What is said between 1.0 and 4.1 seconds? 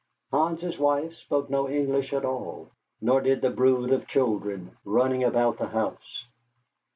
spoke no English at all, nor did the brood of